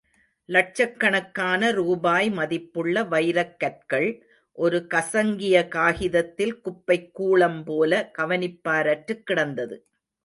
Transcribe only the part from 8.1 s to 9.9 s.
கவனிப்பாரற்றுக் கிடந்தது.